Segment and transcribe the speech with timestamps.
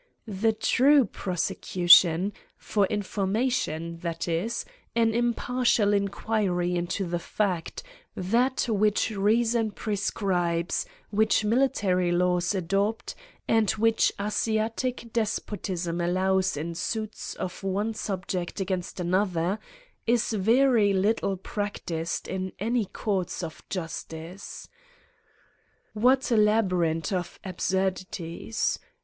[0.25, 7.83] The true prosecution, ybr infor' matioTij that is, an impartial inquiry into the fact,
[8.15, 13.13] that which reason prescribes, which military laws adopt,
[13.47, 19.59] and which Asiatic despotism allows in suits of one subject against another,
[20.07, 24.67] is very little prac tised in any courts of justice.
[25.93, 28.79] What a labyrinth of absurdities